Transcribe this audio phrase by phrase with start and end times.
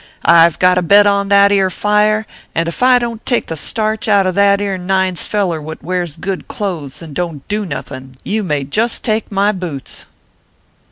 [0.25, 3.45] "I ve got a bet on that ere fire; and ef I don t take
[3.45, 7.41] the starch out of that ere Nine s feller what wears good clothes and don
[7.41, 10.07] t do nothing you may just take my boots."